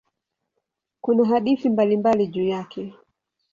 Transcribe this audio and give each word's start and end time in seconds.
Kuna 1.01 1.25
hadithi 1.25 1.69
mbalimbali 1.69 2.27
juu 2.27 2.43
yake. 2.47 2.93